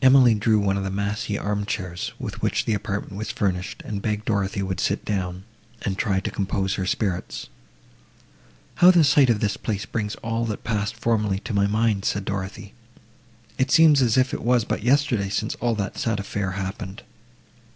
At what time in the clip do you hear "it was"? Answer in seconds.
14.32-14.64